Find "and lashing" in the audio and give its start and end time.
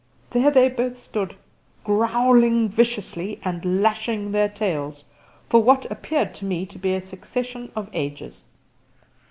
3.45-4.31